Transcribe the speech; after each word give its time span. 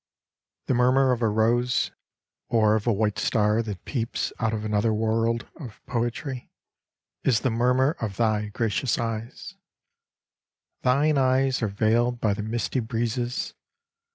The 0.65 0.73
murmur 0.73 1.11
of 1.11 1.21
a 1.21 1.29
rose. 1.29 1.91
Or 2.49 2.73
of 2.73 2.87
a 2.87 2.91
white 2.91 3.19
star 3.19 3.61
that 3.61 3.85
peeps 3.85 4.33
Out 4.39 4.51
of 4.51 4.65
another 4.65 4.91
world 4.91 5.45
of 5.59 5.79
poetry, 5.85 6.49
Is 7.23 7.41
the 7.41 7.51
murmur 7.51 7.91
of 8.01 8.17
thy 8.17 8.47
gracious 8.47 8.97
eyes: 8.97 9.53
Thine 10.81 11.19
eyes 11.19 11.61
are 11.61 11.67
veiled 11.67 12.19
by 12.19 12.33
the 12.33 12.41
misty 12.41 12.79
breezes. 12.79 13.53